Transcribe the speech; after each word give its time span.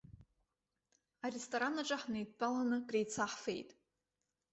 Аресторан 1.25 1.75
аҿы 1.81 1.97
ҳнеидтәалан, 2.01 2.71
креицаҳфеит. 2.87 3.69